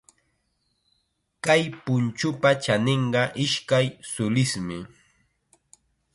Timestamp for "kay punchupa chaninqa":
1.45-3.21